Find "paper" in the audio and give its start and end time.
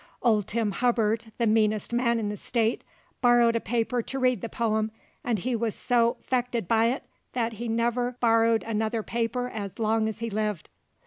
3.59-4.01, 9.05-9.47